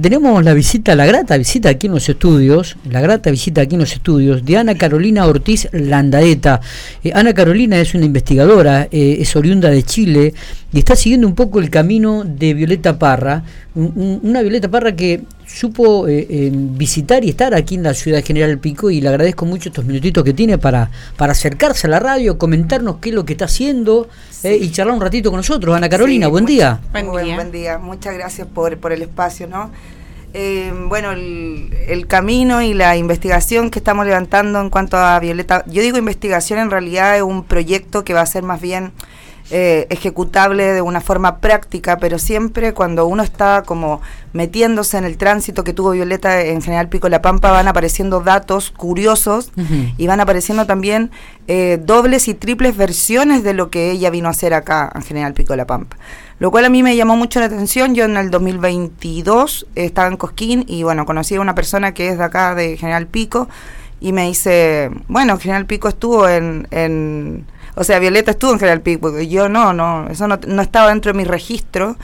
Tenemos 0.00 0.42
la 0.42 0.54
visita, 0.54 0.94
la 0.94 1.04
grata 1.04 1.36
visita 1.36 1.68
aquí 1.68 1.86
en 1.86 1.92
los 1.92 2.08
estudios, 2.08 2.76
la 2.88 3.02
grata 3.02 3.30
visita 3.30 3.60
aquí 3.60 3.74
en 3.74 3.82
los 3.82 3.92
estudios 3.92 4.44
de 4.44 4.56
Ana 4.56 4.74
Carolina 4.76 5.26
Ortiz 5.26 5.68
Landaeta. 5.72 6.62
Eh, 7.04 7.10
Ana 7.14 7.34
Carolina 7.34 7.78
es 7.78 7.94
una 7.94 8.06
investigadora, 8.06 8.88
eh, 8.90 9.18
es 9.20 9.36
oriunda 9.36 9.68
de 9.68 9.82
Chile 9.82 10.32
y 10.72 10.78
está 10.78 10.96
siguiendo 10.96 11.26
un 11.26 11.34
poco 11.34 11.58
el 11.58 11.68
camino 11.68 12.24
de 12.24 12.54
Violeta 12.54 12.98
Parra, 12.98 13.42
una 13.74 14.40
Violeta 14.40 14.70
Parra 14.70 14.96
que 14.96 15.22
supo 15.54 16.06
eh, 16.08 16.50
visitar 16.52 17.24
y 17.24 17.30
estar 17.30 17.54
aquí 17.54 17.74
en 17.74 17.82
la 17.82 17.94
ciudad 17.94 18.18
de 18.18 18.22
General 18.22 18.58
Pico 18.58 18.90
y 18.90 19.00
le 19.00 19.08
agradezco 19.08 19.44
mucho 19.46 19.68
estos 19.68 19.84
minutitos 19.84 20.24
que 20.24 20.32
tiene 20.32 20.58
para, 20.58 20.90
para 21.16 21.32
acercarse 21.32 21.86
a 21.86 21.90
la 21.90 22.00
radio, 22.00 22.38
comentarnos 22.38 22.96
qué 23.00 23.10
es 23.10 23.14
lo 23.14 23.24
que 23.24 23.32
está 23.32 23.46
haciendo 23.46 24.08
y 24.42 24.70
charlar 24.70 24.94
un 24.94 25.02
ratito 25.02 25.30
con 25.30 25.38
nosotros. 25.38 25.76
Ana 25.76 25.88
Carolina, 25.88 26.28
buen 26.28 26.46
día. 26.46 26.80
Buen 26.92 27.10
día. 27.10 27.34
Buen 27.34 27.52
día, 27.52 27.78
muchas 27.78 28.14
gracias 28.14 28.46
por, 28.46 28.78
por 28.78 28.92
el 28.92 29.02
espacio, 29.02 29.46
¿no? 29.46 29.70
Eh, 30.32 30.72
bueno, 30.88 31.10
el, 31.10 32.06
camino 32.06 32.62
y 32.62 32.72
la 32.72 32.96
investigación 32.96 33.70
que 33.70 33.80
estamos 33.80 34.06
levantando 34.06 34.60
en 34.60 34.70
cuanto 34.70 34.96
a 34.96 35.18
Violeta, 35.18 35.64
yo 35.66 35.82
digo 35.82 35.98
investigación, 35.98 36.60
en 36.60 36.70
realidad 36.70 37.16
es 37.16 37.22
un 37.22 37.42
proyecto 37.44 38.04
que 38.04 38.14
va 38.14 38.20
a 38.20 38.26
ser 38.26 38.44
más 38.44 38.60
bien 38.60 38.92
eh, 39.52 39.88
ejecutable 39.90 40.72
de 40.72 40.80
una 40.80 41.00
forma 41.00 41.38
práctica, 41.38 41.98
pero 41.98 42.20
siempre 42.20 42.72
cuando 42.72 43.06
uno 43.06 43.24
está 43.24 43.64
como 43.66 44.00
metiéndose 44.32 44.96
en 44.96 45.04
el 45.04 45.16
tránsito 45.16 45.64
que 45.64 45.72
tuvo 45.72 45.90
Violeta 45.90 46.40
en 46.42 46.62
General 46.62 46.88
Pico 46.88 47.08
La 47.08 47.20
Pampa, 47.20 47.50
van 47.50 47.66
apareciendo 47.66 48.20
datos 48.20 48.70
curiosos 48.70 49.50
y 49.98 50.06
van 50.06 50.20
apareciendo 50.20 50.66
también 50.66 51.10
eh, 51.48 51.80
dobles 51.84 52.28
y 52.28 52.34
triples 52.34 52.76
versiones 52.76 53.42
de 53.42 53.52
lo 53.52 53.70
que 53.70 53.90
ella 53.90 54.10
vino 54.10 54.28
a 54.28 54.30
hacer 54.30 54.54
acá 54.54 54.92
en 54.94 55.02
General 55.02 55.34
Pico 55.34 55.56
La 55.56 55.66
Pampa. 55.66 55.96
Lo 56.38 56.52
cual 56.52 56.64
a 56.64 56.68
mí 56.68 56.84
me 56.84 56.94
llamó 56.94 57.16
mucho 57.16 57.40
la 57.40 57.46
atención. 57.46 57.96
Yo 57.96 58.04
en 58.04 58.16
el 58.16 58.30
2022 58.30 59.66
estaba 59.74 60.06
en 60.06 60.16
Cosquín 60.16 60.64
y 60.68 60.84
bueno, 60.84 61.04
conocí 61.06 61.34
a 61.34 61.40
una 61.40 61.56
persona 61.56 61.92
que 61.92 62.08
es 62.08 62.18
de 62.18 62.24
acá, 62.24 62.54
de 62.54 62.76
General 62.76 63.08
Pico, 63.08 63.48
y 64.00 64.12
me 64.12 64.28
dice, 64.28 64.92
bueno, 65.08 65.38
General 65.38 65.66
Pico 65.66 65.88
estuvo 65.88 66.28
en 66.28 67.46
o 67.74 67.84
sea, 67.84 67.98
Violeta 67.98 68.32
estuvo 68.32 68.52
en 68.52 68.58
General 68.58 68.80
Pico, 68.80 69.18
yo 69.20 69.48
no, 69.48 69.72
no, 69.72 70.08
eso 70.08 70.26
no, 70.28 70.62
estaba 70.62 70.88
dentro 70.88 71.12
de 71.12 71.18
mi 71.18 71.24
registro. 71.24 71.96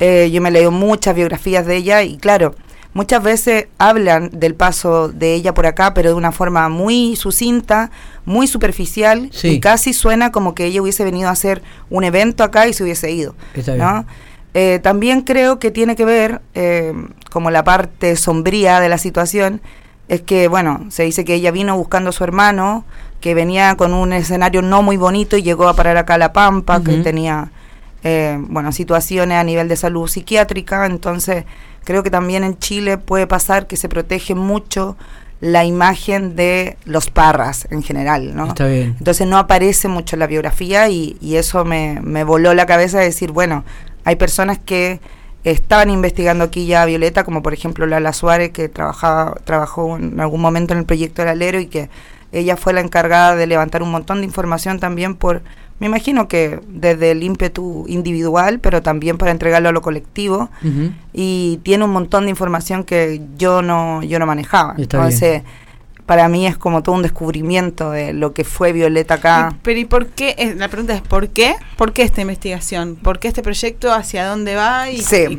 Eh, 0.00 0.30
yo 0.30 0.40
me 0.40 0.50
leo 0.50 0.70
muchas 0.70 1.14
biografías 1.16 1.66
de 1.66 1.76
ella 1.76 2.02
y 2.02 2.18
claro, 2.18 2.54
muchas 2.94 3.22
veces 3.22 3.66
hablan 3.78 4.30
del 4.32 4.54
paso 4.54 5.08
de 5.08 5.34
ella 5.34 5.54
por 5.54 5.66
acá, 5.66 5.92
pero 5.92 6.10
de 6.10 6.14
una 6.14 6.32
forma 6.32 6.68
muy 6.68 7.16
sucinta, 7.16 7.90
muy 8.24 8.46
superficial 8.46 9.30
y 9.42 9.60
casi 9.60 9.92
suena 9.92 10.30
como 10.30 10.54
que 10.54 10.66
ella 10.66 10.82
hubiese 10.82 11.04
venido 11.04 11.28
a 11.28 11.32
hacer 11.32 11.62
un 11.90 12.04
evento 12.04 12.44
acá 12.44 12.68
y 12.68 12.72
se 12.72 12.84
hubiese 12.84 13.10
ido. 13.10 13.34
Eh, 14.54 14.80
también 14.82 15.20
creo 15.22 15.58
que 15.58 15.70
tiene 15.70 15.94
que 15.94 16.04
ver, 16.04 16.40
eh, 16.54 16.92
como 17.30 17.50
la 17.50 17.64
parte 17.64 18.16
sombría 18.16 18.80
de 18.80 18.88
la 18.88 18.98
situación, 18.98 19.60
es 20.08 20.22
que, 20.22 20.48
bueno, 20.48 20.86
se 20.88 21.02
dice 21.02 21.24
que 21.24 21.34
ella 21.34 21.50
vino 21.50 21.76
buscando 21.76 22.10
a 22.10 22.12
su 22.12 22.24
hermano, 22.24 22.84
que 23.20 23.34
venía 23.34 23.76
con 23.76 23.94
un 23.94 24.12
escenario 24.12 24.62
no 24.62 24.82
muy 24.82 24.96
bonito 24.96 25.36
y 25.36 25.42
llegó 25.42 25.68
a 25.68 25.74
parar 25.74 25.96
acá 25.96 26.14
a 26.14 26.18
La 26.18 26.32
Pampa, 26.32 26.82
que 26.82 26.98
tenía, 26.98 27.50
eh, 28.04 28.38
bueno, 28.40 28.72
situaciones 28.72 29.38
a 29.38 29.44
nivel 29.44 29.68
de 29.68 29.76
salud 29.76 30.08
psiquiátrica, 30.08 30.86
entonces 30.86 31.44
creo 31.84 32.02
que 32.02 32.10
también 32.10 32.44
en 32.44 32.58
Chile 32.58 32.98
puede 32.98 33.26
pasar 33.26 33.66
que 33.66 33.76
se 33.76 33.88
protege 33.88 34.34
mucho 34.34 34.96
la 35.40 35.64
imagen 35.64 36.34
de 36.34 36.76
los 36.84 37.10
parras 37.10 37.68
en 37.70 37.82
general, 37.82 38.34
¿no? 38.34 38.46
Está 38.48 38.66
bien. 38.66 38.96
Entonces 38.98 39.26
no 39.26 39.38
aparece 39.38 39.86
mucho 39.86 40.16
en 40.16 40.20
la 40.20 40.26
biografía 40.26 40.88
y, 40.88 41.16
y 41.20 41.36
eso 41.36 41.64
me, 41.64 42.00
me 42.02 42.24
voló 42.24 42.54
la 42.54 42.66
cabeza 42.66 42.98
de 42.98 43.04
decir, 43.04 43.30
bueno, 43.30 43.64
hay 44.04 44.16
personas 44.16 44.58
que 44.58 45.00
estaban 45.44 45.90
investigando 45.90 46.44
aquí 46.44 46.66
ya 46.66 46.82
a 46.82 46.86
Violeta, 46.86 47.24
como 47.24 47.42
por 47.42 47.52
ejemplo 47.54 47.86
Lala 47.86 48.12
Suárez, 48.12 48.50
que 48.50 48.68
trabajaba, 48.68 49.36
trabajó 49.44 49.96
en 49.96 50.20
algún 50.20 50.40
momento 50.40 50.72
en 50.72 50.80
el 50.80 50.84
proyecto 50.86 51.22
del 51.22 51.30
alero 51.30 51.60
y 51.60 51.66
que 51.66 51.88
ella 52.32 52.56
fue 52.56 52.72
la 52.72 52.80
encargada 52.80 53.36
de 53.36 53.46
levantar 53.46 53.82
un 53.82 53.90
montón 53.90 54.18
de 54.20 54.26
información 54.26 54.78
también 54.80 55.14
por, 55.14 55.42
me 55.80 55.86
imagino 55.86 56.28
que 56.28 56.60
desde 56.68 57.12
el 57.12 57.22
ímpetu 57.22 57.84
individual, 57.88 58.58
pero 58.60 58.82
también 58.82 59.16
para 59.16 59.30
entregarlo 59.30 59.68
a 59.68 59.72
lo 59.72 59.80
colectivo. 59.80 60.50
Y 61.12 61.60
tiene 61.62 61.84
un 61.84 61.92
montón 61.92 62.24
de 62.24 62.30
información 62.30 62.84
que 62.84 63.22
yo 63.36 63.62
no, 63.62 64.02
yo 64.02 64.18
no 64.18 64.26
manejaba. 64.26 64.74
Entonces, 64.76 65.42
para 66.08 66.26
mí 66.30 66.46
es 66.46 66.56
como 66.56 66.82
todo 66.82 66.94
un 66.94 67.02
descubrimiento 67.02 67.90
de 67.90 68.14
lo 68.14 68.32
que 68.32 68.42
fue 68.42 68.72
Violeta 68.72 69.14
acá. 69.14 69.54
pero 69.62 69.78
¿y 69.78 69.84
por 69.84 70.06
qué? 70.06 70.34
Eh, 70.38 70.54
la 70.56 70.68
pregunta 70.68 70.94
es 70.94 71.02
¿por 71.02 71.28
qué? 71.28 71.54
¿Por 71.76 71.92
qué 71.92 72.00
esta 72.00 72.22
investigación? 72.22 72.96
¿Por 72.96 73.18
qué 73.18 73.28
este 73.28 73.42
proyecto? 73.42 73.92
¿Hacia 73.92 74.26
dónde 74.26 74.54
va? 74.54 74.88
Y, 74.90 75.02
sí. 75.02 75.38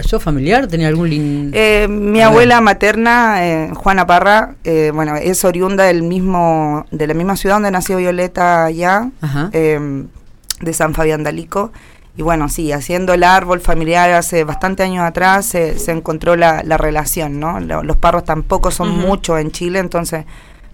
¿Sos, 0.00 0.22
familiar? 0.22 0.66
¿Tenía 0.66 0.88
algún 0.88 1.10
link? 1.10 1.50
Eh, 1.52 1.88
mi 1.90 2.22
abuela 2.22 2.62
materna, 2.62 3.46
eh, 3.46 3.70
Juana 3.74 4.06
Parra, 4.06 4.54
bueno, 4.94 5.14
es 5.16 5.44
oriunda 5.44 5.84
del 5.84 6.02
mismo, 6.02 6.86
de 6.90 7.06
la 7.06 7.12
misma 7.12 7.36
ciudad 7.36 7.56
donde 7.56 7.70
nació 7.70 7.98
Violeta 7.98 8.64
allá, 8.64 9.10
de 9.52 10.72
San 10.72 10.94
Fabián 10.94 11.22
Dalico. 11.22 11.70
Y 12.18 12.22
bueno, 12.22 12.48
sí, 12.48 12.72
haciendo 12.72 13.14
el 13.14 13.22
árbol 13.22 13.60
familiar 13.60 14.10
hace 14.10 14.42
bastante 14.42 14.82
años 14.82 15.04
atrás 15.04 15.46
se, 15.46 15.78
se 15.78 15.92
encontró 15.92 16.34
la, 16.34 16.64
la, 16.64 16.76
relación, 16.76 17.38
¿no? 17.38 17.60
Los 17.60 17.96
parros 17.96 18.24
tampoco 18.24 18.72
son 18.72 18.90
muchos 18.90 19.38
en 19.38 19.52
Chile, 19.52 19.78
entonces 19.78 20.24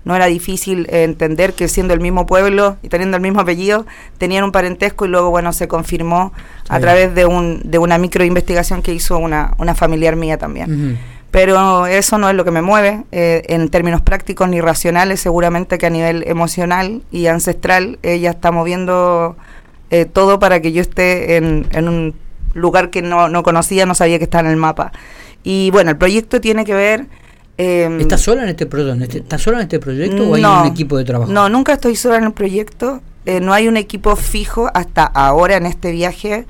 no 0.07 0.17
era 0.17 0.25
difícil 0.25 0.87
entender 0.89 1.53
que 1.53 1.69
siendo 1.69 1.93
el 1.93 2.01
mismo 2.01 2.25
pueblo 2.25 2.79
y 2.83 2.89
teniendo 2.89 3.19
el 3.19 3.23
mismo 3.23 3.41
apellido, 3.41 3.85
tenían 4.17 4.43
un 4.43 4.53
parentesco 4.53 5.05
y 5.05 5.09
luego, 5.09 5.29
bueno, 5.29 5.53
se 5.53 5.69
confirmó 5.69 6.33
a 6.71 6.81
través 6.81 7.15
de, 7.15 7.27
un, 7.27 7.61
de 7.63 7.77
una 7.77 7.99
microinvestigación 7.99 8.81
que 8.81 8.95
hizo 8.95 9.19
una, 9.19 9.53
una 9.59 9.75
familiar 9.75 10.17
mía 10.17 10.39
también. 10.39 10.99
Pero 11.31 11.87
eso 11.87 12.17
no 12.17 12.31
es 12.31 12.37
lo 12.37 12.47
que 12.47 12.53
me 12.53 12.63
mueve 12.63 13.05
eh, 13.13 13.43
en 13.49 13.69
términos 13.69 14.01
prácticos 14.01 14.49
ni 14.49 14.63
racionales, 14.63 15.21
seguramente 15.21 15.77
que 15.77 15.85
a 15.85 15.91
nivel 15.91 16.25
emocional 16.27 17.03
y 17.11 17.27
ancestral 17.27 17.99
ella 18.03 18.31
está 18.31 18.51
moviendo 18.51 19.37
eh, 19.91 20.05
todo 20.05 20.39
para 20.39 20.61
que 20.61 20.73
yo 20.73 20.81
esté 20.81 21.37
en, 21.37 21.67
un 21.89 22.15
lugar 22.55 22.91
que 22.91 23.03
no, 23.03 23.29
no, 23.29 23.43
conocía, 23.43 23.87
no 23.87 23.95
sabía 23.95 24.19
que 24.19 24.25
estaba 24.25 24.47
en 24.47 24.53
el 24.53 24.57
mapa. 24.57 24.93
Y 25.43 25.71
bueno, 25.71 25.91
el 25.91 25.97
proyecto 25.97 26.41
tiene 26.41 26.65
que 26.65 26.75
ver... 26.75 27.07
Eh, 27.57 27.99
¿Estás 28.01 28.23
sola 28.23 28.43
en 28.43 28.49
este, 28.49 28.67
proyecto? 28.67 29.19
¿Estás 29.19 29.43
sola 29.43 29.59
en 29.59 29.63
este 29.65 29.79
proyecto 29.79 30.29
o 30.29 30.35
hay 30.35 30.45
un 30.45 30.67
equipo 30.67 30.97
de 30.97 31.05
trabajo? 31.05 31.31
No, 31.31 31.49
nunca 31.49 31.75
estoy 31.75 31.95
sola 31.95 32.17
en 32.17 32.25
el 32.25 32.33
proyecto. 32.33 33.01
Eh, 33.27 33.41
no 33.41 33.53
hay 33.53 33.69
un 33.69 33.77
equipo 33.77 34.17
fijo 34.17 34.71
hasta 34.75 35.05
ahora 35.05 35.57
en 35.57 35.67
este 35.67 35.93
viaje 35.93 36.47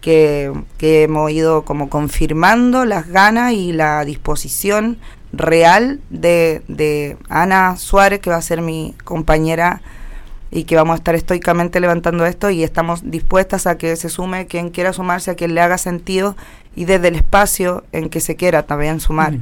que, 0.00 0.52
que 0.78 1.04
hemos 1.04 1.30
ido 1.30 1.62
como 1.62 1.88
confirmando 1.88 2.84
las 2.84 3.08
ganas 3.08 3.52
y 3.52 3.72
la 3.72 4.04
disposición 4.04 4.98
real 5.32 6.00
de, 6.10 6.62
de 6.68 7.16
Ana 7.28 7.76
Suárez, 7.76 8.20
que 8.20 8.30
va 8.30 8.36
a 8.36 8.42
ser 8.42 8.62
mi 8.62 8.94
compañera 9.04 9.82
y 10.50 10.64
que 10.64 10.76
vamos 10.76 10.94
a 10.94 10.96
estar 10.96 11.14
estoicamente 11.14 11.80
levantando 11.80 12.26
esto 12.26 12.50
y 12.50 12.64
estamos 12.64 13.08
dispuestas 13.10 13.66
a 13.66 13.78
que 13.78 13.94
se 13.96 14.08
sume 14.08 14.46
quien 14.46 14.70
quiera 14.70 14.92
sumarse, 14.92 15.30
a 15.30 15.34
quien 15.34 15.54
le 15.54 15.60
haga 15.60 15.78
sentido 15.78 16.36
y 16.74 16.84
desde 16.84 17.08
el 17.08 17.16
espacio 17.16 17.84
en 17.92 18.08
que 18.08 18.20
se 18.20 18.36
quiera 18.36 18.64
también 18.64 19.00
sumar. 19.00 19.34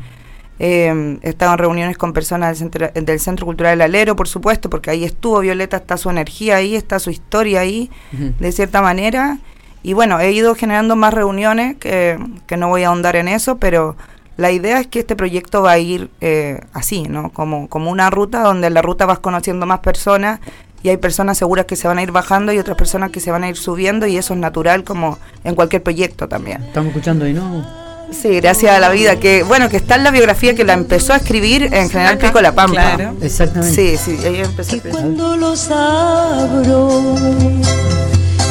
Eh, 0.61 1.19
he 1.23 1.29
estado 1.29 1.53
en 1.53 1.59
reuniones 1.59 1.97
con 1.97 2.13
personas 2.13 2.59
del 2.59 3.21
Centro, 3.21 3.47
Cultural 3.47 3.79
del 3.79 3.83
Alero, 3.83 4.17
por 4.17 4.29
supuesto, 4.29 4.69
porque 4.69 4.91
ahí 4.91 5.05
estuvo 5.05 5.41
Violeta, 5.41 5.77
está 5.77 5.97
su 5.97 6.11
energía 6.11 6.57
ahí, 6.57 6.75
está 6.75 6.99
su 6.99 7.11
historia 7.11 7.61
ahí, 7.61 7.91
de 8.11 8.53
cierta 8.53 8.83
manera. 8.83 9.39
Y 9.85 9.93
bueno, 9.93 10.19
he 10.19 10.33
ido 10.33 10.57
generando 10.57 10.97
más 10.97 11.15
reuniones, 11.15 11.77
que, 11.77 12.19
que, 12.47 12.57
no 12.57 12.69
voy 12.69 12.83
a 12.83 12.89
ahondar 12.89 13.15
en 13.15 13.29
eso, 13.29 13.59
pero 13.59 13.97
la 14.37 14.51
idea 14.51 14.81
es 14.81 14.89
que 14.89 14.99
este 14.99 15.15
proyecto 15.15 15.63
va 15.63 15.73
a 15.73 15.79
ir 15.79 16.11
eh, 16.21 16.61
así, 16.73 17.05
¿no? 17.05 17.31
Como, 17.31 17.69
como 17.69 17.91
una 17.91 18.11
ruta 18.11 18.43
donde 18.43 18.67
en 18.67 18.75
la 18.75 18.83
ruta 18.83 19.07
vas 19.07 19.21
conociendo 19.21 19.67
más 19.67 19.81
personas 19.81 20.41
y 20.83 20.89
hay 20.89 20.97
personas 20.97 21.39
seguras 21.39 21.67
que 21.67 21.77
se 21.77 21.89
van 21.89 21.99
a 21.99 22.03
ir 22.03 22.13
bajando 22.13 22.53
y 22.53 22.59
otras 22.59 22.77
personas 22.77 23.11
que 23.11 23.21
se 23.21 23.31
van 23.31 23.45
a 23.45 23.49
ir 23.49 23.57
subiendo 23.57 24.07
y 24.07 24.17
eso 24.17 24.35
es 24.35 24.41
natural 24.41 24.85
como 24.85 25.19
en 25.45 25.55
cualquier 25.55 25.83
proyecto 25.83 26.29
también. 26.29 26.63
Estamos 26.63 26.89
escuchando 26.89 27.25
ahí, 27.25 27.33
¿no? 27.33 27.89
Sí, 28.11 28.41
gracias 28.41 28.75
a 28.75 28.81
la 28.81 28.89
vida, 28.89 29.17
que 29.17 29.43
bueno, 29.43 29.69
que 29.69 29.77
está 29.77 29.97
en 29.97 30.05
la 30.05 30.11
biografía 30.11 30.55
que 30.55 30.65
la 30.65 30.73
empezó 30.73 31.13
a 31.13 31.17
escribir 31.17 31.69
en 31.75 31.91
General 31.91 32.17
Pico 32.17 32.41
La 32.41 32.53
Pampa. 32.53 32.95
Claro. 32.97 33.15
Exactamente. 33.21 33.75
Sí, 33.75 33.97
sí, 33.99 34.27
ahí 34.27 34.41
empezó 34.41 34.77
a 34.77 34.81
cuando 34.91 35.37
los 35.37 35.71
abro, 35.71 37.15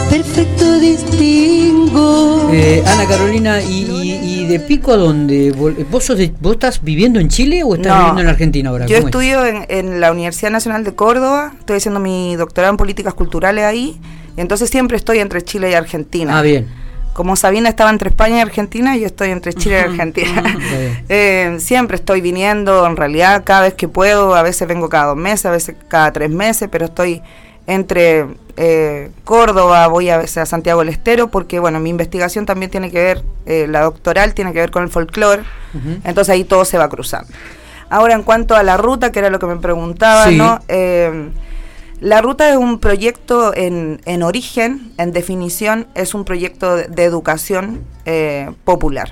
perfecto 0.09 0.79
distingo. 0.79 2.49
Eh, 2.51 2.83
Ana 2.85 3.05
Carolina, 3.07 3.61
¿y, 3.61 4.45
de 4.45 4.59
Pico 4.59 4.93
a 4.93 4.97
dónde? 4.97 5.51
¿Vos, 5.51 6.03
sos 6.05 6.19
¿Vos 6.39 6.53
estás 6.53 6.81
viviendo 6.81 7.19
en 7.19 7.27
Chile 7.27 7.63
o 7.63 7.75
estás 7.75 7.97
viviendo 7.97 8.21
en 8.21 8.27
Argentina 8.27 8.69
ahora? 8.69 8.85
Yo 8.85 8.97
estudio 8.97 9.45
en, 9.45 9.65
en, 9.67 9.99
la 9.99 10.11
Universidad 10.11 10.51
Nacional 10.51 10.83
de 10.83 10.95
Córdoba, 10.95 11.53
estoy 11.59 11.77
haciendo 11.77 11.99
mi 11.99 12.35
doctorado 12.35 12.71
en 12.71 12.77
políticas 12.77 13.13
culturales 13.13 13.65
ahí, 13.65 13.99
y 14.37 14.41
entonces 14.41 14.69
siempre 14.69 14.95
estoy 14.97 15.19
entre 15.19 15.41
Chile 15.41 15.71
y 15.71 15.73
Argentina. 15.73 16.37
Ah, 16.37 16.41
bien. 16.41 16.67
Como 17.13 17.35
Sabina 17.35 17.67
estaba 17.67 17.89
entre 17.89 18.09
España 18.09 18.37
y 18.37 18.39
Argentina, 18.41 18.95
yo 18.95 19.07
estoy 19.07 19.31
entre 19.31 19.51
Chile 19.53 19.79
y 19.79 19.89
Argentina. 19.89 20.43
Eh, 21.09 21.55
siempre 21.59 21.95
estoy 21.95 22.21
viniendo, 22.21 22.85
en 22.85 22.97
realidad, 22.97 23.43
cada 23.45 23.61
vez 23.61 23.73
que 23.73 23.87
puedo, 23.87 24.35
a 24.35 24.43
veces 24.43 24.67
vengo 24.67 24.89
cada 24.89 25.07
dos 25.07 25.17
meses, 25.17 25.45
a 25.45 25.51
veces 25.51 25.75
cada 25.87 26.11
tres 26.11 26.29
meses, 26.29 26.67
pero 26.71 26.85
estoy 26.85 27.21
entre 27.67 28.25
eh, 28.55 29.11
Córdoba, 29.25 29.85
voy 29.87 30.09
a 30.09 30.25
Santiago 30.25 30.79
del 30.79 30.89
Estero, 30.89 31.27
porque 31.27 31.59
bueno, 31.59 31.79
mi 31.79 31.89
investigación 31.89 32.45
también 32.45 32.71
tiene 32.71 32.89
que 32.89 32.97
ver, 33.03 33.23
eh, 33.45 33.67
la 33.69 33.81
doctoral 33.81 34.33
tiene 34.33 34.53
que 34.53 34.59
ver 34.59 34.71
con 34.71 34.83
el 34.83 34.89
folclore, 34.89 35.43
entonces 36.03 36.29
ahí 36.33 36.43
todo 36.43 36.65
se 36.65 36.77
va 36.77 36.89
cruzando. 36.89 37.29
Ahora, 37.89 38.15
en 38.15 38.23
cuanto 38.23 38.55
a 38.55 38.63
la 38.63 38.77
ruta, 38.77 39.11
que 39.11 39.19
era 39.19 39.29
lo 39.29 39.37
que 39.39 39.45
me 39.45 39.57
preguntaba, 39.57 40.27
Sí. 40.27 40.37
¿no? 40.37 40.59
Eh, 40.69 41.29
la 41.99 42.21
ruta 42.21 42.49
es 42.49 42.57
un 42.57 42.79
proyecto 42.79 43.55
en, 43.55 44.01
en 44.05 44.23
origen, 44.23 44.91
en 44.97 45.11
definición, 45.11 45.87
es 45.95 46.13
un 46.13 46.25
proyecto 46.25 46.75
de, 46.75 46.87
de 46.87 47.03
educación 47.03 47.83
eh, 48.05 48.51
popular. 48.63 49.11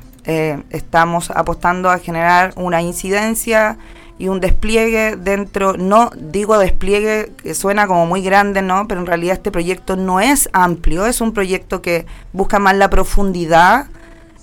Estamos 0.71 1.29
apostando 1.29 1.91
a 1.91 1.99
generar 1.99 2.51
una 2.55 2.81
incidencia 2.81 3.77
y 4.17 4.29
un 4.29 4.39
despliegue 4.39 5.17
dentro, 5.17 5.73
no 5.77 6.09
digo 6.15 6.57
despliegue 6.57 7.31
que 7.43 7.53
suena 7.53 7.85
como 7.85 8.05
muy 8.05 8.21
grande, 8.21 8.61
¿no? 8.61 8.87
Pero 8.87 9.01
en 9.01 9.07
realidad 9.07 9.33
este 9.35 9.51
proyecto 9.51 9.95
no 9.97 10.19
es 10.21 10.47
amplio, 10.53 11.05
es 11.05 11.19
un 11.21 11.33
proyecto 11.33 11.81
que 11.81 12.05
busca 12.31 12.57
más 12.59 12.75
la 12.77 12.89
profundidad 12.89 13.87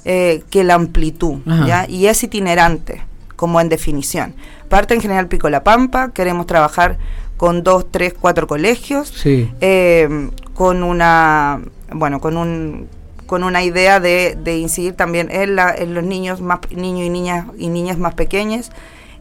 eh, 0.04 0.42
que 0.50 0.62
la 0.64 0.74
amplitud. 0.74 1.38
¿ya? 1.66 1.86
Y 1.88 2.06
es 2.06 2.22
itinerante, 2.22 3.02
como 3.36 3.60
en 3.60 3.68
definición. 3.68 4.34
Parte 4.68 4.94
en 4.94 5.00
General 5.00 5.26
Pico 5.28 5.48
La 5.48 5.64
Pampa, 5.64 6.10
queremos 6.12 6.46
trabajar 6.46 6.98
con 7.38 7.62
dos, 7.62 7.86
tres, 7.90 8.14
cuatro 8.18 8.46
colegios, 8.46 9.08
Sí. 9.08 9.50
eh, 9.60 10.28
con 10.54 10.82
una, 10.82 11.60
bueno, 11.92 12.20
con 12.20 12.36
un 12.36 12.88
con 13.26 13.44
una 13.44 13.62
idea 13.62 13.98
de, 13.98 14.36
de 14.38 14.58
incidir 14.58 14.92
también 14.92 15.30
en, 15.30 15.56
la, 15.56 15.74
en 15.74 15.94
los 15.94 16.04
niños 16.04 16.42
más 16.42 16.58
niños 16.70 17.06
y 17.06 17.08
niñas 17.08 17.46
y 17.56 17.68
niñas 17.70 17.96
más 17.96 18.12
pequeños 18.12 18.70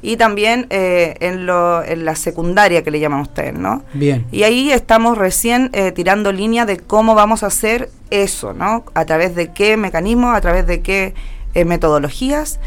y 0.01 0.17
también 0.17 0.67
eh, 0.69 1.15
en, 1.19 1.45
lo, 1.45 1.83
en 1.83 2.05
la 2.05 2.15
secundaria 2.15 2.83
que 2.83 2.91
le 2.91 2.99
llaman 2.99 3.21
ustedes, 3.21 3.53
¿no? 3.53 3.83
Bien. 3.93 4.25
Y 4.31 4.43
ahí 4.43 4.71
estamos 4.71 5.17
recién 5.17 5.69
eh, 5.73 5.91
tirando 5.91 6.31
línea 6.31 6.65
de 6.65 6.77
cómo 6.77 7.13
vamos 7.13 7.43
a 7.43 7.47
hacer 7.47 7.89
eso, 8.09 8.53
¿no? 8.53 8.83
A 8.93 9.05
través 9.05 9.35
de 9.35 9.51
qué 9.53 9.77
mecanismos, 9.77 10.35
a 10.35 10.41
través 10.41 10.65
de 10.65 10.81
qué 10.81 11.13
eh, 11.53 11.65
metodologías. 11.65 12.59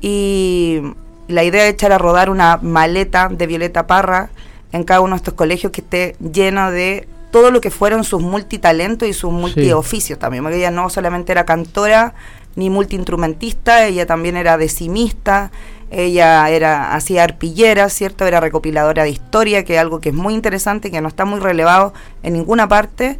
Y 0.00 0.80
la 1.28 1.44
idea 1.44 1.66
es 1.66 1.74
echar 1.74 1.92
a 1.92 1.98
rodar 1.98 2.30
una 2.30 2.58
maleta 2.62 3.28
de 3.28 3.46
Violeta 3.46 3.86
Parra 3.86 4.30
en 4.72 4.84
cada 4.84 5.00
uno 5.00 5.12
de 5.12 5.18
estos 5.18 5.34
colegios 5.34 5.72
que 5.72 5.82
esté 5.82 6.16
lleno 6.20 6.70
de 6.70 7.06
todo 7.30 7.50
lo 7.50 7.60
que 7.60 7.70
fueron 7.70 8.04
sus 8.04 8.22
multitalentos 8.22 9.06
y 9.06 9.12
sus 9.12 9.30
multioficios 9.30 10.18
también, 10.18 10.42
porque 10.42 10.58
ella 10.58 10.70
no 10.70 10.88
solamente 10.88 11.32
era 11.32 11.44
cantora 11.44 12.14
ni 12.56 12.70
multiinstrumentista, 12.70 13.86
ella 13.86 14.06
también 14.06 14.36
era 14.36 14.56
decimista, 14.56 15.50
ella 15.90 16.48
era 16.50 16.94
hacía 16.94 17.24
arpillera, 17.24 17.88
¿cierto? 17.88 18.26
Era 18.26 18.40
recopiladora 18.40 19.04
de 19.04 19.10
historia, 19.10 19.64
que 19.64 19.74
es 19.74 19.80
algo 19.80 20.00
que 20.00 20.10
es 20.10 20.14
muy 20.14 20.34
interesante, 20.34 20.90
que 20.90 21.00
no 21.00 21.08
está 21.08 21.24
muy 21.24 21.40
relevado 21.40 21.94
en 22.22 22.34
ninguna 22.34 22.68
parte. 22.68 23.18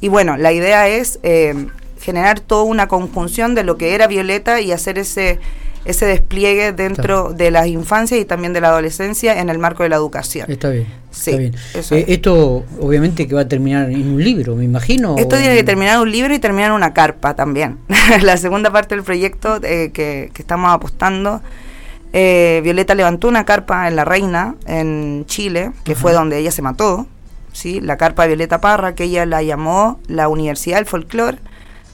Y 0.00 0.08
bueno, 0.08 0.36
la 0.36 0.52
idea 0.52 0.88
es 0.88 1.18
eh, 1.22 1.66
generar 2.00 2.40
toda 2.40 2.64
una 2.64 2.88
conjunción 2.88 3.54
de 3.54 3.64
lo 3.64 3.76
que 3.76 3.94
era 3.94 4.06
Violeta 4.06 4.60
y 4.60 4.72
hacer 4.72 4.98
ese 4.98 5.38
ese 5.84 6.06
despliegue 6.06 6.72
dentro 6.72 7.32
de 7.32 7.50
las 7.50 7.66
infancias 7.66 8.20
y 8.20 8.24
también 8.24 8.52
de 8.52 8.60
la 8.60 8.68
adolescencia 8.68 9.38
en 9.38 9.50
el 9.50 9.58
marco 9.58 9.82
de 9.82 9.90
la 9.90 9.96
educación. 9.96 10.50
Está 10.50 10.70
bien. 10.70 10.86
Sí, 11.10 11.30
está 11.30 11.38
bien. 11.38 11.54
Eh, 11.54 11.78
es. 11.78 11.92
esto 11.92 12.64
obviamente 12.80 13.28
que 13.28 13.34
va 13.34 13.42
a 13.42 13.48
terminar 13.48 13.90
en 13.90 14.08
un 14.08 14.24
libro, 14.24 14.56
me 14.56 14.64
imagino. 14.64 15.16
Esto 15.18 15.36
tiene 15.36 15.54
que 15.56 15.64
terminar 15.64 15.96
en 15.96 16.00
un 16.00 16.10
libro 16.10 16.34
y 16.34 16.38
terminar 16.38 16.70
en 16.70 16.76
una 16.76 16.94
carpa 16.94 17.34
también. 17.34 17.78
la 18.22 18.36
segunda 18.36 18.70
parte 18.70 18.94
del 18.94 19.04
proyecto 19.04 19.56
eh, 19.62 19.90
que, 19.92 20.30
que 20.32 20.42
estamos 20.42 20.72
apostando. 20.72 21.42
Eh, 22.16 22.60
Violeta 22.62 22.94
levantó 22.94 23.26
una 23.26 23.44
carpa 23.44 23.88
en 23.88 23.96
La 23.96 24.04
Reina, 24.04 24.54
en 24.66 25.24
Chile, 25.26 25.72
que 25.82 25.96
fue 25.96 26.12
donde 26.12 26.38
ella 26.38 26.52
se 26.52 26.62
mató. 26.62 27.08
¿sí? 27.52 27.80
La 27.80 27.96
carpa 27.96 28.22
de 28.22 28.28
Violeta 28.28 28.60
Parra, 28.60 28.94
que 28.94 29.04
ella 29.04 29.26
la 29.26 29.42
llamó 29.42 29.98
la 30.06 30.28
Universidad 30.28 30.76
del 30.76 30.86
Folclore, 30.86 31.38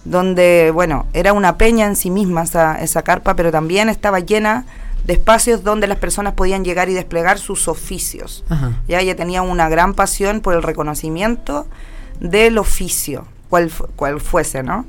donde, 0.05 0.73
bueno, 0.75 1.07
era 1.15 1.33
una 1.33 1.57
peña 1.57 1.87
en 1.87 1.97
sí 1.97 2.11
misma 2.11 2.43
esa, 2.43 2.83
esa 2.83 3.01
carpa, 3.01 3.35
pero 3.35 3.51
también 3.51 3.89
estaba 3.89 4.21
llena 4.21 4.67
de 5.05 5.15
espacios 5.15 5.65
donde 5.65 5.87
las 5.87 5.97
personas 5.97 6.35
podían 6.35 6.67
llegar 6.67 6.91
y 6.91 6.93
desplegar 6.93 7.39
sus 7.39 7.67
oficios. 7.67 8.45
Ajá. 8.51 8.73
Ya 8.89 9.01
ella 9.01 9.17
tenía 9.17 9.41
una 9.41 9.71
gran 9.71 9.95
pasión 9.95 10.43
por 10.43 10.53
el 10.53 10.63
reconocimiento 10.63 11.67
del 12.21 12.59
oficio, 12.59 13.27
cual, 13.49 13.73
cual 13.97 14.21
fuese, 14.21 14.63
¿no? 14.63 14.85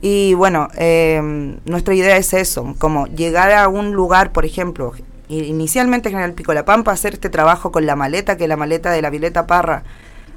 Y 0.00 0.34
bueno, 0.34 0.68
eh, 0.76 1.20
nuestra 1.64 1.94
idea 1.94 2.16
es 2.16 2.32
eso, 2.32 2.74
como 2.78 3.06
llegar 3.06 3.52
a 3.52 3.68
un 3.68 3.92
lugar, 3.92 4.32
por 4.32 4.44
ejemplo, 4.46 4.92
inicialmente 5.28 6.08
en 6.08 6.14
General 6.14 6.32
Pico 6.32 6.54
La 6.54 6.64
Pampa, 6.64 6.92
hacer 6.92 7.14
este 7.14 7.28
trabajo 7.28 7.70
con 7.70 7.84
la 7.84 7.96
maleta, 7.96 8.36
que 8.36 8.48
la 8.48 8.56
maleta 8.56 8.90
de 8.90 9.02
la 9.02 9.10
Violeta 9.10 9.46
Parra 9.46 9.84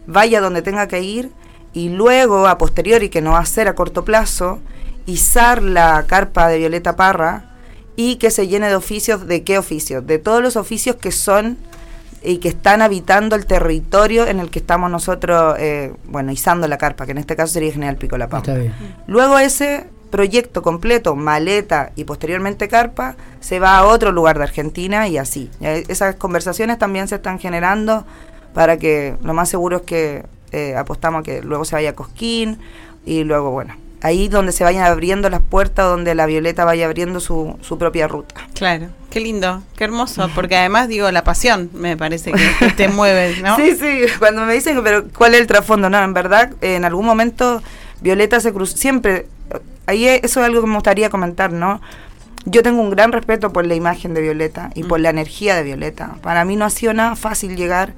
vaya 0.05 0.41
donde 0.41 0.61
tenga 0.61 0.87
que 0.87 1.01
ir, 1.01 1.31
y 1.73 1.89
luego, 1.89 2.47
a 2.47 2.57
posteriori, 2.57 3.09
que 3.09 3.21
no 3.21 3.31
va 3.31 3.39
a 3.39 3.45
ser 3.45 3.67
a 3.67 3.73
corto 3.73 4.05
plazo, 4.05 4.59
izar 5.05 5.63
la 5.63 6.05
carpa 6.07 6.47
de 6.47 6.59
Violeta 6.59 6.95
Parra 6.95 7.45
y 7.95 8.17
que 8.17 8.31
se 8.31 8.47
llene 8.47 8.69
de 8.69 8.75
oficios, 8.75 9.27
¿de 9.27 9.43
qué 9.43 9.57
oficios? 9.57 10.05
De 10.05 10.19
todos 10.19 10.41
los 10.41 10.55
oficios 10.55 10.95
que 10.97 11.11
son 11.11 11.57
y 12.23 12.37
que 12.37 12.49
están 12.49 12.81
habitando 12.81 13.35
el 13.35 13.45
territorio 13.45 14.25
en 14.25 14.39
el 14.39 14.49
que 14.49 14.59
estamos 14.59 14.89
nosotros, 14.89 15.55
eh, 15.59 15.93
bueno, 16.05 16.31
izando 16.31 16.67
la 16.67 16.77
carpa, 16.77 17.05
que 17.05 17.11
en 17.11 17.17
este 17.17 17.35
caso 17.35 17.53
sería 17.53 17.71
General 17.71 17.97
Pico 17.97 18.17
La 18.17 18.29
Pampa. 18.29 18.51
Está 18.51 18.61
bien. 18.61 18.73
Luego 19.07 19.37
ese 19.37 19.87
proyecto 20.09 20.61
completo, 20.61 21.15
maleta 21.15 21.91
y 21.95 22.03
posteriormente 22.03 22.67
carpa, 22.67 23.15
se 23.39 23.59
va 23.59 23.77
a 23.77 23.85
otro 23.85 24.11
lugar 24.11 24.37
de 24.37 24.43
Argentina 24.43 25.07
y 25.07 25.17
así. 25.17 25.49
Eh, 25.59 25.83
Esas 25.87 26.15
conversaciones 26.15 26.77
también 26.77 27.07
se 27.07 27.15
están 27.15 27.39
generando 27.39 28.05
para 28.53 28.77
que 28.77 29.15
lo 29.23 29.33
más 29.33 29.49
seguro 29.49 29.77
es 29.77 29.83
que 29.83 30.23
eh, 30.51 30.75
apostamos 30.75 31.21
a 31.21 31.23
que 31.23 31.41
luego 31.41 31.65
se 31.65 31.75
vaya 31.75 31.89
a 31.89 31.93
Cosquín 31.93 32.59
y 33.05 33.23
luego, 33.23 33.49
bueno, 33.49 33.75
ahí 34.01 34.27
donde 34.27 34.51
se 34.51 34.63
vayan 34.63 34.85
abriendo 34.85 35.29
las 35.29 35.41
puertas, 35.41 35.87
donde 35.87 36.13
la 36.13 36.27
Violeta 36.27 36.63
vaya 36.63 36.85
abriendo 36.85 37.19
su, 37.19 37.57
su 37.61 37.79
propia 37.79 38.07
ruta. 38.07 38.35
Claro, 38.53 38.89
qué 39.13 39.19
lindo, 39.19 39.61
qué 39.77 39.83
hermoso, 39.83 40.27
porque 40.33 40.55
además 40.55 40.87
digo, 40.87 41.11
la 41.11 41.23
pasión 41.23 41.69
me 41.75 41.95
parece 41.95 42.31
que, 42.31 42.49
que 42.57 42.71
te 42.71 42.87
mueve, 42.87 43.39
¿no? 43.43 43.55
Sí, 43.57 43.75
sí, 43.75 44.05
cuando 44.17 44.41
me 44.43 44.55
dicen, 44.55 44.81
pero 44.83 45.05
¿cuál 45.15 45.35
es 45.35 45.41
el 45.41 45.45
trasfondo? 45.45 45.87
No, 45.87 46.03
en 46.03 46.15
verdad, 46.15 46.51
en 46.61 46.83
algún 46.83 47.05
momento 47.05 47.61
Violeta 48.01 48.39
se 48.39 48.51
cruzó, 48.51 48.75
siempre, 48.75 49.27
ahí 49.85 50.07
e- 50.07 50.21
eso 50.23 50.39
es 50.39 50.47
algo 50.47 50.61
que 50.61 50.67
me 50.67 50.73
gustaría 50.73 51.11
comentar, 51.11 51.53
¿no? 51.53 51.79
Yo 52.45 52.63
tengo 52.63 52.81
un 52.81 52.89
gran 52.89 53.11
respeto 53.11 53.53
por 53.53 53.67
la 53.67 53.75
imagen 53.75 54.15
de 54.15 54.21
Violeta 54.21 54.71
y 54.73 54.83
por 54.83 54.99
la 54.99 55.11
energía 55.11 55.53
de 55.55 55.61
Violeta. 55.61 56.15
Para 56.23 56.43
mí 56.43 56.55
no 56.55 56.65
ha 56.65 56.71
sido 56.71 56.93
nada 56.95 57.15
fácil 57.15 57.55
llegar 57.55 57.93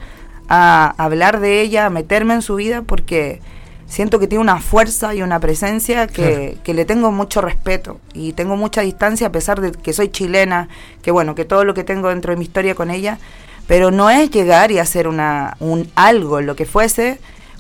a 0.50 0.96
hablar 0.98 1.40
de 1.40 1.62
ella, 1.62 1.86
a 1.86 1.90
meterme 1.90 2.34
en 2.34 2.42
su 2.42 2.56
vida, 2.56 2.82
porque 2.82 3.40
siento 3.88 4.20
que 4.20 4.28
tiene 4.28 4.42
una 4.42 4.60
fuerza 4.60 5.14
y 5.14 5.22
una 5.22 5.40
presencia 5.40 6.08
que, 6.08 6.58
que 6.64 6.74
le 6.74 6.86
tengo 6.86 7.12
mucho 7.12 7.42
respeto 7.42 8.00
y 8.14 8.34
tengo 8.34 8.56
mucha 8.56 8.82
distancia 8.82 9.28
a 9.28 9.32
pesar 9.32 9.62
de 9.62 9.72
que 9.72 9.94
soy 9.94 10.10
chilena, 10.10 10.70
que 11.02 11.12
bueno, 11.12 11.36
que 11.36 11.46
todo 11.46 11.64
lo 11.64 11.74
que 11.74 11.84
tengo 11.84 12.10
dentro 12.10 12.32
de 12.32 12.38
mi 12.38 12.46
historia 12.46 12.76
con 12.76 12.90
ella, 12.90 13.20
pero 13.68 13.92
no 13.92 14.10
es 14.10 14.30
llegar 14.32 14.72
y 14.72 14.80
hacer 14.80 15.08
una, 15.08 15.58
un 15.60 15.90
algo, 15.96 16.42
lo 16.42 16.56
que 16.56 16.66
fuese, 16.66 17.20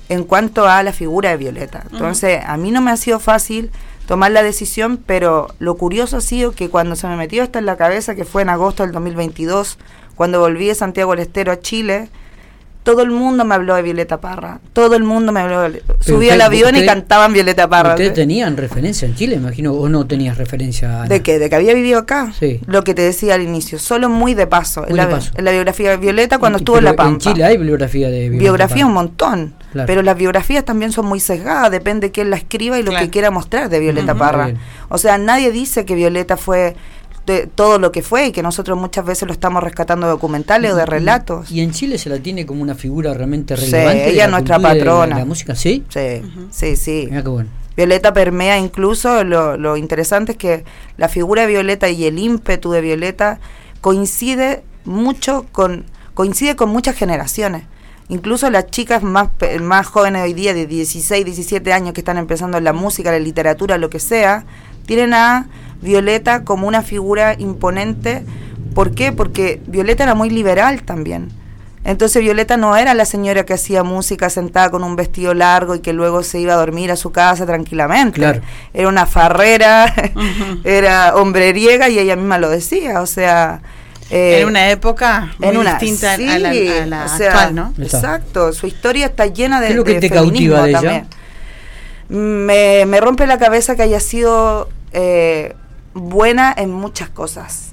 en 0.09 0.23
cuanto 0.23 0.67
a 0.67 0.83
la 0.83 0.93
figura 0.93 1.31
de 1.31 1.37
Violeta. 1.37 1.83
Entonces, 1.91 2.41
a 2.45 2.57
mí 2.57 2.71
no 2.71 2.81
me 2.81 2.91
ha 2.91 2.97
sido 2.97 3.19
fácil 3.19 3.71
tomar 4.07 4.31
la 4.31 4.43
decisión, 4.43 4.97
pero 5.03 5.47
lo 5.59 5.75
curioso 5.75 6.17
ha 6.17 6.21
sido 6.21 6.51
que 6.51 6.69
cuando 6.69 6.95
se 6.95 7.07
me 7.07 7.15
metió 7.15 7.43
esto 7.43 7.57
en 7.57 7.65
la 7.65 7.75
cabeza, 7.75 8.13
que 8.13 8.25
fue 8.25 8.43
en 8.43 8.49
agosto 8.49 8.83
del 8.83 8.91
2022, 8.91 9.79
cuando 10.15 10.39
volví 10.39 10.67
de 10.67 10.75
Santiago 10.75 11.11
del 11.11 11.21
Estero 11.21 11.51
a 11.51 11.59
Chile, 11.59 12.09
todo 12.85 13.01
el 13.01 13.09
mundo 13.09 13.43
me 13.45 13.55
habló 13.55 13.73
de 13.75 13.81
Violeta 13.81 14.21
Parra. 14.21 14.59
Todo 14.71 14.95
el 14.95 15.03
mundo 15.03 15.31
me 15.31 15.39
habló. 15.39 15.61
de- 15.69 15.81
Subí 15.99 16.27
usted- 16.27 16.33
al 16.35 16.41
avión 16.41 16.75
y 16.75 16.85
cantaban 16.85 17.33
Violeta 17.33 17.67
Parra. 17.67 17.89
¿Ustedes 17.95 18.13
tenían 18.13 18.55
referencia 18.57 19.07
en 19.07 19.15
Chile, 19.15 19.35
imagino, 19.35 19.73
o 19.73 19.89
no 19.89 20.05
tenías 20.05 20.37
referencia? 20.37 20.99
Ana? 21.01 21.07
¿De 21.09 21.23
qué? 21.23 21.39
¿De 21.39 21.49
que 21.49 21.55
había 21.55 21.73
vivido 21.73 21.97
acá? 21.97 22.31
Sí. 22.39 22.61
Lo 22.67 22.83
que 22.83 22.93
te 22.93 23.01
decía 23.01 23.33
al 23.33 23.41
inicio, 23.41 23.79
solo 23.79 24.07
muy 24.07 24.35
de 24.35 24.45
paso. 24.45 24.81
Muy 24.81 24.91
en, 24.91 24.97
la, 24.97 25.05
de 25.07 25.11
paso. 25.15 25.31
en 25.35 25.45
la 25.45 25.51
biografía 25.51 25.89
de 25.89 25.97
Violeta 25.97 26.37
cuando 26.37 26.59
Y- 26.59 26.61
estuvo 26.61 26.77
en 26.77 26.83
La 26.85 26.93
Pampa. 26.95 27.11
En 27.13 27.17
Chile 27.33 27.43
hay 27.43 27.57
bibliografía 27.57 28.07
de 28.09 28.19
Violeta 28.29 28.39
biografía 28.43 28.75
Parra. 28.75 28.87
un 28.87 28.93
montón, 28.93 29.53
Claro. 29.71 29.87
pero 29.87 30.01
las 30.03 30.15
biografías 30.15 30.63
también 30.63 30.91
son 30.91 31.07
muy 31.07 31.19
sesgadas, 31.19 31.71
depende 31.71 32.07
de 32.07 32.11
quién 32.11 32.29
la 32.29 32.35
escriba 32.37 32.77
y 32.79 32.83
lo 32.83 32.91
Claro. 32.91 33.05
que 33.05 33.09
quiera 33.11 33.31
mostrar 33.31 33.67
de 33.67 33.79
Violeta. 33.79 34.13
Parra. 34.13 34.45
Bien. 34.45 34.59
O 34.89 34.99
sea, 34.99 35.17
nadie 35.17 35.51
dice 35.51 35.85
que 35.85 35.95
Violeta 35.95 36.37
fue 36.37 36.75
de 37.25 37.47
todo 37.47 37.79
lo 37.79 37.91
que 37.91 38.01
fue 38.01 38.27
y 38.27 38.31
que 38.31 38.41
nosotros 38.43 38.77
muchas 38.77 39.05
veces 39.05 39.27
lo 39.27 39.33
estamos 39.33 39.63
rescatando 39.63 40.05
de 40.07 40.11
documentales 40.11 40.71
o 40.73 40.75
de 40.75 40.85
relatos. 40.85 41.51
Y 41.51 41.61
en 41.61 41.71
Chile 41.71 41.97
se 41.97 42.09
la 42.09 42.19
tiene 42.19 42.45
como 42.45 42.61
una 42.61 42.75
figura 42.75 43.13
realmente 43.13 43.55
Sí, 43.57 43.65
relevante. 43.71 44.03
de 44.03 44.09
ella 44.09 44.17
la 44.17 44.23
es 44.25 44.31
nuestra 44.31 44.57
de 44.57 44.63
la- 44.63 44.69
patrona. 44.69 45.17
La, 45.19 45.25
música, 45.25 45.55
¿sí? 45.55 45.83
Sí, 45.89 46.21
sí, 46.51 46.75
sí. 46.75 47.07
Mira 47.09 47.23
qué 47.23 47.29
bueno. 47.29 47.49
Violeta 47.75 48.13
permea 48.13 48.57
incluso, 48.57 49.23
lo, 49.25 49.57
lo 49.57 49.75
interesante 49.75 50.33
es 50.33 50.37
que 50.37 50.63
la 50.97 51.09
figura 51.09 51.41
de 51.41 51.49
Violeta 51.49 51.89
y 51.89 52.05
el 52.05 52.19
ímpetu 52.19 52.71
de 52.71 52.79
Violeta 52.81 53.39
coincide 53.81 54.63
mucho 54.85 55.45
con, 55.51 55.85
coincide 56.13 56.55
con 56.55 56.69
muchas 56.69 56.95
generaciones. 56.95 57.63
Incluso 58.07 58.49
las 58.49 58.67
chicas 58.69 59.01
más, 59.03 59.29
pe- 59.37 59.59
más 59.59 59.87
jóvenes 59.87 60.21
hoy 60.23 60.33
día, 60.33 60.53
de 60.53 60.67
16, 60.67 61.25
17 61.25 61.73
años, 61.73 61.93
que 61.93 62.01
están 62.01 62.17
empezando 62.17 62.57
en 62.57 62.63
la 62.63 62.71
música, 62.71 63.11
la 63.11 63.19
literatura, 63.19 63.77
lo 63.77 63.89
que 63.89 63.99
sea, 63.99 64.45
tienen 64.85 65.13
a 65.13 65.47
Violeta 65.81 66.43
como 66.43 66.67
una 66.67 66.81
figura 66.81 67.35
imponente. 67.37 68.23
¿Por 68.73 68.93
qué? 68.95 69.11
Porque 69.11 69.61
Violeta 69.67 70.03
era 70.03 70.15
muy 70.15 70.29
liberal 70.29 70.83
también. 70.83 71.29
Entonces 71.83 72.19
Violeta 72.23 72.57
no 72.57 72.75
era 72.75 72.95
la 72.95 73.05
señora 73.05 73.45
que 73.45 73.53
hacía 73.53 73.83
música 73.83 74.31
sentada 74.31 74.71
con 74.71 74.83
un 74.83 74.95
vestido 74.95 75.35
largo 75.35 75.75
y 75.75 75.81
que 75.81 75.93
luego 75.93 76.23
se 76.23 76.39
iba 76.39 76.53
a 76.53 76.57
dormir 76.57 76.91
a 76.91 76.95
su 76.95 77.11
casa 77.11 77.45
tranquilamente. 77.45 78.15
Claro. 78.19 78.41
Era 78.73 78.87
una 78.89 79.05
farrera, 79.05 79.93
era 80.63 81.15
hombreriega 81.15 81.87
y 81.89 81.99
ella 81.99 82.15
misma 82.15 82.39
lo 82.39 82.49
decía, 82.49 83.01
o 83.01 83.05
sea... 83.05 83.61
eh, 84.09 84.39
en 84.41 84.47
una 84.47 84.71
época 84.71 85.33
muy 85.37 85.49
en 85.49 85.57
una- 85.57 85.75
distinta 85.77 86.13
a 86.13 86.17
la, 86.39 86.51
sí, 86.51 86.67
a 86.67 86.85
la 86.87 87.05
o 87.05 87.17
sea, 87.17 87.27
actual, 87.27 87.55
¿no? 87.55 87.73
Exacto, 87.79 88.51
su 88.51 88.65
historia 88.65 89.05
está 89.05 89.27
llena 89.27 89.61
de, 89.61 89.67
¿Qué 89.67 89.73
es 89.73 89.77
lo 89.77 89.83
que 89.83 89.93
de 89.93 89.99
te 90.01 90.09
feminismo 90.09 90.55
cautiva 90.55 90.63
de 90.63 90.69
ella? 90.69 90.79
también. 90.81 91.07
Me, 92.09 92.85
me 92.85 92.99
rompe 92.99 93.25
la 93.27 93.37
cabeza 93.37 93.75
que 93.75 93.81
haya 93.81 93.99
sido 93.99 94.69
eh, 94.91 95.55
buena 95.93 96.53
en 96.55 96.71
muchas 96.71 97.09
cosas. 97.09 97.71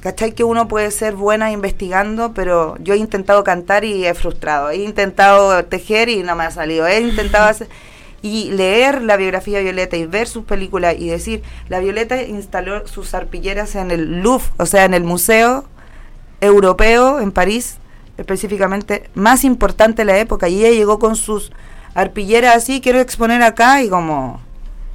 ¿Cachai? 0.00 0.32
Que 0.32 0.44
uno 0.44 0.68
puede 0.68 0.90
ser 0.90 1.16
buena 1.16 1.50
investigando, 1.50 2.32
pero 2.32 2.76
yo 2.78 2.94
he 2.94 2.98
intentado 2.98 3.42
cantar 3.44 3.84
y 3.84 4.06
he 4.06 4.14
frustrado. 4.14 4.70
He 4.70 4.76
intentado 4.76 5.64
tejer 5.64 6.08
y 6.08 6.22
no 6.22 6.36
me 6.36 6.44
ha 6.44 6.50
salido. 6.50 6.86
He 6.86 7.00
intentado 7.00 7.44
hacer... 7.48 7.68
Y 8.20 8.50
leer 8.50 9.02
la 9.02 9.16
biografía 9.16 9.58
de 9.58 9.64
Violeta 9.64 9.96
y 9.96 10.04
ver 10.04 10.26
sus 10.26 10.44
películas 10.44 10.96
y 10.98 11.08
decir, 11.08 11.44
la 11.68 11.78
Violeta 11.78 12.20
instaló 12.20 12.84
sus 12.88 13.14
arpilleras 13.14 13.76
en 13.76 13.92
el 13.92 14.22
Louvre, 14.22 14.48
o 14.56 14.66
sea, 14.66 14.84
en 14.84 14.94
el 14.94 15.04
Museo 15.04 15.66
Europeo 16.40 17.20
en 17.20 17.30
París, 17.30 17.78
específicamente, 18.16 19.08
más 19.14 19.44
importante 19.44 20.02
de 20.02 20.06
la 20.06 20.18
época. 20.18 20.48
Y 20.48 20.64
ella 20.64 20.76
llegó 20.76 20.98
con 20.98 21.14
sus 21.14 21.52
arpilleras 21.94 22.56
así, 22.56 22.80
quiero 22.80 23.00
exponer 23.00 23.42
acá 23.42 23.82
y 23.82 23.88
como, 23.88 24.40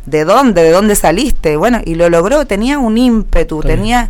¿de 0.05 0.25
dónde? 0.25 0.63
¿De 0.63 0.71
dónde 0.71 0.95
saliste? 0.95 1.57
Bueno, 1.57 1.81
y 1.83 1.95
lo 1.95 2.09
logró, 2.09 2.45
tenía 2.45 2.79
un 2.79 2.97
ímpetu, 2.97 3.61
tenía, 3.61 4.09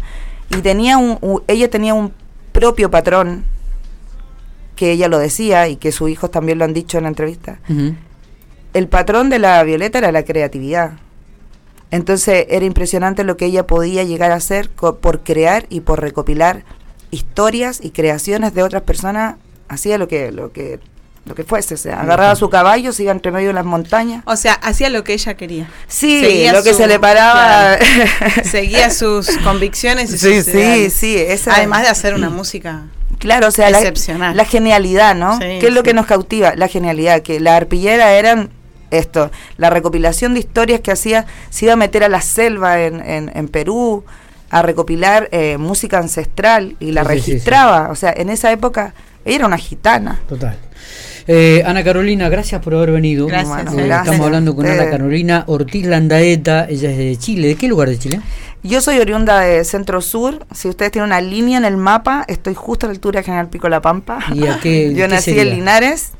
y 0.49 0.61
tenía 0.61 0.97
un, 0.97 1.43
ella 1.47 1.69
tenía 1.69 1.93
un 1.93 2.13
propio 2.51 2.91
patrón, 2.91 3.45
que 4.75 4.91
ella 4.91 5.07
lo 5.07 5.19
decía 5.19 5.67
y 5.67 5.75
que 5.75 5.91
sus 5.91 6.09
hijos 6.09 6.31
también 6.31 6.57
lo 6.57 6.65
han 6.65 6.73
dicho 6.73 6.97
en 6.97 7.03
la 7.03 7.09
entrevista. 7.09 7.59
El 8.73 8.87
patrón 8.87 9.29
de 9.29 9.39
la 9.39 9.61
Violeta 9.63 9.99
era 9.99 10.11
la 10.11 10.23
creatividad. 10.23 10.93
Entonces 11.91 12.47
era 12.49 12.65
impresionante 12.65 13.23
lo 13.23 13.37
que 13.37 13.45
ella 13.45 13.67
podía 13.67 14.03
llegar 14.03 14.31
a 14.31 14.35
hacer 14.35 14.69
por 14.71 15.23
crear 15.23 15.67
y 15.69 15.81
por 15.81 16.01
recopilar 16.01 16.63
historias 17.11 17.79
y 17.83 17.91
creaciones 17.91 18.55
de 18.55 18.63
otras 18.63 18.81
personas. 18.81 19.35
Hacía 19.67 19.99
lo 19.99 20.07
que, 20.07 20.31
lo 20.31 20.51
que, 20.51 20.79
lo 21.25 21.35
que 21.35 21.43
fuese. 21.43 21.75
O 21.75 21.77
sea, 21.77 22.01
agarraba 22.01 22.35
su 22.35 22.49
caballo, 22.49 22.91
se 22.93 23.03
iba 23.03 23.11
entre 23.11 23.31
medio 23.31 23.47
de 23.47 23.53
las 23.53 23.65
montañas. 23.65 24.23
O 24.25 24.35
sea, 24.35 24.53
hacía 24.53 24.89
lo 24.89 25.03
que 25.03 25.13
ella 25.13 25.35
quería. 25.35 25.69
Sí, 25.87 26.19
Seguía 26.21 26.53
lo 26.53 26.63
que 26.63 26.71
su- 26.71 26.77
se 26.79 26.87
le 26.87 26.99
paraba. 26.99 27.77
Seguía 28.43 28.89
sus 28.89 29.27
convicciones 29.39 30.11
y 30.13 30.17
sí, 30.17 30.35
sus 30.37 30.45
sí, 30.45 30.51
ideales. 30.51 30.93
sí. 30.93 31.15
esa- 31.17 31.55
Además 31.55 31.83
de 31.83 31.87
hacer 31.89 32.13
una 32.15 32.29
música. 32.29 32.83
Claro, 33.19 33.47
o 33.47 33.51
sea, 33.51 33.69
la, 33.69 33.79
Excepcional. 33.79 34.35
la 34.35 34.43
genialidad, 34.43 35.15
¿no? 35.15 35.33
Sí, 35.37 35.59
¿Qué 35.61 35.67
es 35.67 35.73
lo 35.73 35.79
sí. 35.81 35.85
que 35.85 35.93
nos 35.93 36.05
cautiva? 36.07 36.53
La 36.55 36.67
genialidad, 36.67 37.21
que 37.21 37.39
la 37.39 37.55
arpillera 37.55 38.11
eran 38.13 38.49
esto, 38.91 39.31
la 39.57 39.69
recopilación 39.69 40.33
de 40.33 40.41
historias 40.41 40.81
que 40.81 40.91
hacía, 40.91 41.25
se 41.49 41.65
iba 41.65 41.73
a 41.73 41.77
meter 41.77 42.03
a 42.03 42.09
la 42.09 42.21
selva 42.21 42.81
en, 42.81 42.99
en, 42.99 43.31
en 43.33 43.47
Perú, 43.47 44.03
a 44.49 44.61
recopilar 44.61 45.29
eh, 45.31 45.57
música 45.57 45.97
ancestral 45.99 46.75
y 46.79 46.91
la 46.91 47.03
Sí, 47.05 47.09
sí, 47.09 47.15
sí, 47.15 47.21
sí. 47.25 47.31
registraba, 47.31 47.89
o 47.89 47.95
sea, 47.95 48.13
en 48.15 48.29
esa 48.29 48.51
época 48.51 48.93
ella 49.25 49.37
era 49.37 49.45
una 49.47 49.57
gitana. 49.57 50.19
Total. 50.27 50.57
Eh, 51.27 51.63
Ana 51.65 51.83
Carolina, 51.83 52.27
gracias 52.29 52.61
por 52.61 52.75
haber 52.75 52.91
venido. 52.91 53.27
Gracias, 53.27 53.73
Eh. 53.73 53.89
Estamos 53.89 54.25
hablando 54.25 54.55
con 54.55 54.65
Ana. 54.65 54.89
Carolina 54.89 55.43
Ortiz 55.47 55.85
Landaeta, 55.85 56.67
ella 56.69 56.91
es 56.91 56.97
de 56.97 57.17
Chile. 57.17 57.47
¿De 57.49 57.55
qué 57.55 57.67
lugar 57.67 57.89
de 57.89 57.97
Chile? 57.97 58.19
Yo 58.63 58.81
soy 58.81 58.99
oriunda 58.99 59.39
de 59.41 59.63
Centro 59.65 60.01
Sur, 60.01 60.45
si 60.53 60.69
ustedes 60.69 60.91
tienen 60.91 61.07
una 61.09 61.19
línea 61.21 61.57
en 61.57 61.65
el 61.65 61.75
mapa, 61.77 62.23
estoy 62.27 62.53
justo 62.53 62.85
a 62.85 62.89
la 62.89 62.93
altura 62.93 63.19
de 63.19 63.25
General 63.25 63.47
Pico 63.49 63.67
La 63.69 63.81
Pampa. 63.81 64.19
¿Y 64.33 64.47
a 64.47 64.59
qué- 64.61 64.93
Yo 64.95 65.07
nací 65.07 65.37
en 65.37 65.49
Linares, 65.55 66.11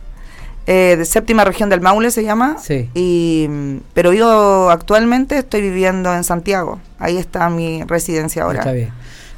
eh, 0.67 0.95
de 0.97 1.05
séptima 1.05 1.43
región 1.45 1.69
del 1.69 1.81
Maule 1.81 2.11
se 2.11 2.23
llama. 2.23 2.57
Sí. 2.61 2.89
Y, 2.93 3.47
mm, 3.49 3.77
pero 3.93 4.13
yo 4.13 4.69
actualmente 4.71 5.37
estoy 5.37 5.61
viviendo 5.61 6.13
en 6.13 6.23
Santiago. 6.23 6.79
Ahí 6.99 7.17
está 7.17 7.49
mi 7.49 7.83
residencia 7.83 8.43
ahora. 8.43 8.59
Está 8.59 8.71
bien. 8.71 8.89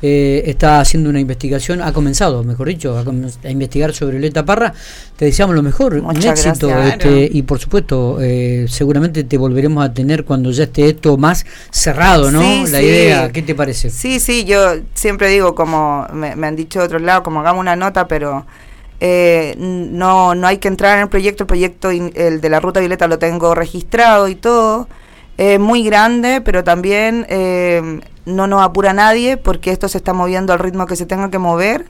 Eh, 0.02 0.44
está 0.46 0.82
haciendo 0.82 1.10
una 1.10 1.20
investigación, 1.20 1.82
ha 1.82 1.92
comenzado, 1.94 2.44
mejor 2.44 2.68
dicho, 2.68 2.96
a, 2.98 3.50
investigar 3.50 3.94
sobre 3.94 4.18
Violeta 4.18 4.44
Parra. 4.46 4.74
Te 5.16 5.25
deseamos 5.25 5.56
lo 5.56 5.64
mejor, 5.64 6.02
Muchas 6.02 6.25
un 6.25 6.32
éxito. 6.52 6.68
gracias. 6.68 6.94
este, 6.98 7.30
y 7.32 7.42
por 7.44 7.60
supuesto, 7.60 8.18
eh, 8.22 8.66
seguramente 8.70 9.24
te 9.24 9.38
volveremos 9.38 9.84
a 9.84 9.94
tener 9.94 10.25
cuando 10.25 10.52
ya 10.52 10.64
esté 10.66 10.90
esto 10.90 11.18
más 11.18 11.46
cerrado, 11.72 12.30
¿no? 12.30 12.42
Sí, 12.42 12.72
La 12.72 12.80
sí. 12.80 12.86
idea, 12.86 13.32
¿qué 13.32 13.42
te 13.42 13.56
parece? 13.56 13.90
Sí, 13.90 14.20
sí, 14.20 14.44
yo 14.44 14.75
siempre 14.94 15.30
digo, 15.30 15.56
como 15.56 16.06
me, 16.14 16.36
me 16.36 16.48
han 16.48 16.56
dicho 16.56 16.80
de 16.80 16.86
otros 16.86 17.02
lados, 17.02 17.24
como 17.24 17.40
hagamos 17.40 17.62
una 17.62 17.75
nota, 17.78 18.08
pero 18.08 18.46
eh, 19.00 19.56
no, 19.58 20.36
no 20.36 20.46
hay 20.48 20.58
que 20.58 20.68
entrar 20.68 20.98
en 20.98 21.04
el 21.04 21.10
proyecto. 21.10 21.44
El 21.44 21.48
proyecto, 21.48 21.92
in- 21.92 22.12
el 22.16 22.42
de 22.42 22.50
la 22.50 22.60
Ruta 22.60 22.80
Violeta, 22.82 23.08
lo 23.08 23.18
tengo 23.18 23.56
registrado 23.56 24.28
y 24.28 24.36
todo. 24.36 24.88
Es 25.38 25.60
muy 25.60 25.84
grande, 25.84 26.42
pero 26.42 26.64
también 26.64 27.25
eh, 27.30 28.02
no 28.25 28.48
nos 28.48 28.63
apura 28.63 28.94
nadie 28.94 29.38
porque 29.38 29.72
esto 29.72 29.88
se 29.88 29.98
está 29.98 30.13
moviendo 30.13 30.53
al 30.53 30.60
ritmo 30.60 30.86
que 30.86 30.96
se 30.96 31.05
tenga 31.05 31.29
que 31.29 31.38
mover 31.38 31.86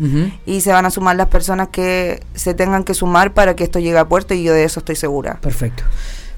y 0.45 0.61
se 0.61 0.71
van 0.71 0.85
a 0.85 0.89
sumar 0.89 1.15
las 1.15 1.27
personas 1.27 1.69
que 1.69 2.21
se 2.33 2.53
tengan 2.53 2.83
que 2.83 2.93
sumar 2.93 3.33
para 3.33 3.55
que 3.55 3.63
esto 3.63 3.79
llegue 3.79 3.97
a 3.97 4.05
puerto 4.05 4.33
y 4.33 4.43
yo 4.43 4.53
de 4.53 4.63
eso 4.63 4.79
estoy 4.79 4.95
segura. 4.95 5.39
Perfecto. 5.41 5.83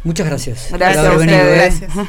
Muchas 0.04 0.28
gracias. 0.28 0.70
Gracias. 0.72 1.22
¿eh? 1.22 1.56
Gracias. 1.56 2.08